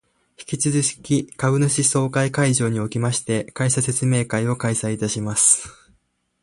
[0.39, 5.69] 引き続き株主総会会場におきまして、会社説明会を開催いたします